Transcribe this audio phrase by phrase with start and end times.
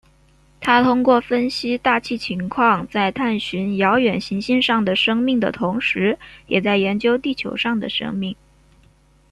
[0.59, 8.35] 他通过分析大气情况在探寻遥远行星上的生命的同时也在研究地球上的生命。